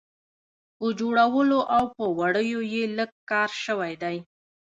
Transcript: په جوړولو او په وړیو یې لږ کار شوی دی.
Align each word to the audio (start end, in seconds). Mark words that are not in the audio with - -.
په 0.77 0.87
جوړولو 0.99 1.59
او 1.75 1.83
په 1.95 2.05
وړیو 2.19 2.59
یې 2.73 2.83
لږ 2.97 3.11
کار 3.31 3.49
شوی 3.63 3.93
دی. 4.03 4.17